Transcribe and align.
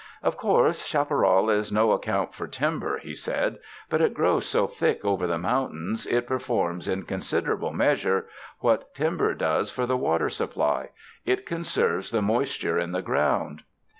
"Of 0.23 0.35
course, 0.35 0.83
chaparral's 0.83 1.71
no 1.71 1.91
account 1.91 2.33
for 2.33 2.47
timber," 2.47 2.97
he 2.97 3.13
said, 3.15 3.59
"but 3.87 4.01
it 4.01 4.15
grows 4.15 4.47
so 4.47 4.65
thick 4.65 5.05
over 5.05 5.27
the 5.27 5.37
mountains, 5.37 6.07
it 6.07 6.25
performs, 6.25 6.87
in 6.87 7.03
considerable 7.03 7.71
measure, 7.71 8.25
what 8.61 8.95
timber 8.95 9.35
does 9.35 9.69
for 9.69 9.85
the 9.85 9.97
water 9.97 10.29
supply— 10.31 10.89
it 11.33 11.45
conserves 11.45 12.09
the 12.09 12.23
mois 12.23 12.57
ture 12.57 12.79
in 12.79 12.93
the 12.93 13.03
ground. 13.03 13.61